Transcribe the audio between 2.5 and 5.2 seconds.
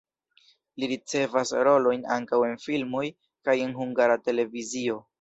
filmoj kaj en Hungara Televizio.